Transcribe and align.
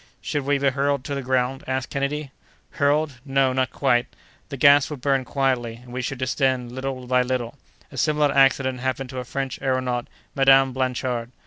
"Should 0.19 0.45
we 0.45 0.57
be 0.57 0.69
hurled 0.71 1.03
to 1.03 1.13
the 1.13 1.21
ground?" 1.21 1.63
asked 1.67 1.91
Kennedy. 1.91 2.31
"Hurled! 2.71 3.19
No, 3.23 3.53
not 3.53 3.69
quite 3.69 4.09
that. 4.09 4.17
The 4.49 4.57
gas 4.57 4.89
would 4.89 4.99
burn 4.99 5.23
quietly, 5.23 5.75
and 5.75 5.93
we 5.93 6.01
should 6.01 6.17
descend 6.17 6.71
little 6.71 7.05
by 7.05 7.21
little. 7.21 7.53
A 7.91 7.97
similar 7.97 8.33
accident 8.33 8.79
happened 8.79 9.11
to 9.11 9.19
a 9.19 9.23
French 9.23 9.59
aëronaut, 9.61 10.07
Madame 10.33 10.73
Blanchard. 10.73 11.31